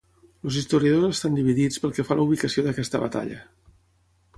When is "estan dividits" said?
1.19-1.83